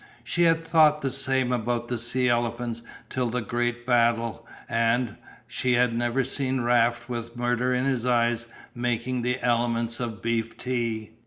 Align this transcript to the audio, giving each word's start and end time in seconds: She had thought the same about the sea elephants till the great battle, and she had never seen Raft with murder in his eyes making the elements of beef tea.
She 0.23 0.41
had 0.45 0.65
thought 0.65 1.03
the 1.03 1.11
same 1.11 1.51
about 1.51 1.87
the 1.87 1.99
sea 1.99 2.27
elephants 2.27 2.81
till 3.07 3.29
the 3.29 3.39
great 3.43 3.85
battle, 3.85 4.47
and 4.67 5.15
she 5.45 5.73
had 5.73 5.93
never 5.95 6.23
seen 6.23 6.61
Raft 6.61 7.07
with 7.07 7.37
murder 7.37 7.71
in 7.71 7.85
his 7.85 8.03
eyes 8.03 8.47
making 8.73 9.21
the 9.21 9.39
elements 9.41 9.99
of 9.99 10.19
beef 10.19 10.57
tea. 10.57 11.11